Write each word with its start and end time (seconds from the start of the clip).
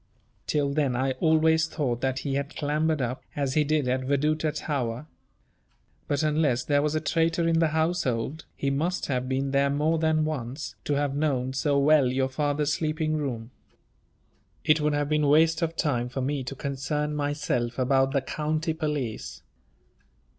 Till 0.47 0.73
then 0.73 0.95
I 0.95 1.11
always 1.19 1.67
thought 1.67 2.01
that 2.01 2.19
he 2.25 2.33
had 2.33 2.55
clambered 2.55 3.03
up, 3.03 3.21
as 3.35 3.53
he 3.53 3.63
did 3.63 3.87
at 3.87 4.01
Veduta 4.03 4.51
tower. 4.51 5.05
But 6.07 6.23
unless 6.23 6.63
there 6.63 6.81
was 6.81 6.95
a 6.95 6.99
traitor 6.99 7.47
in 7.47 7.59
the 7.59 7.67
household, 7.67 8.45
he 8.55 8.71
must 8.71 9.05
have 9.05 9.29
been 9.29 9.51
there 9.51 9.69
more 9.69 9.99
than 9.99 10.25
once, 10.25 10.73
to 10.85 10.93
have 10.95 11.15
known 11.15 11.53
so 11.53 11.77
well 11.77 12.07
your 12.11 12.29
father's 12.29 12.73
sleeping 12.73 13.15
room. 13.15 13.51
It 14.63 14.81
would 14.81 14.93
have 14.95 15.07
been 15.07 15.27
waste 15.27 15.61
of 15.61 15.75
time 15.75 16.09
for 16.09 16.21
me 16.21 16.43
to 16.45 16.55
concern 16.55 17.15
myself 17.15 17.77
about 17.77 18.11
the 18.11 18.21
county 18.21 18.73
police. 18.73 19.43